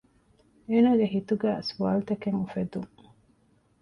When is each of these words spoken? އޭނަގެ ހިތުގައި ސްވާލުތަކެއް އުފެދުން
އޭނަގެ 0.69 1.05
ހިތުގައި 1.13 1.61
ސްވާލުތަކެއް 1.69 2.37
އުފެދުން 2.39 2.89